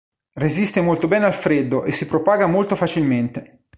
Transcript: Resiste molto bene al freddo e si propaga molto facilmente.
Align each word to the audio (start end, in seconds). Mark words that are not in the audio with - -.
Resiste 0.33 0.81
molto 0.81 1.07
bene 1.07 1.25
al 1.25 1.33
freddo 1.35 1.83
e 1.83 1.91
si 1.91 2.07
propaga 2.07 2.47
molto 2.47 2.75
facilmente. 2.75 3.65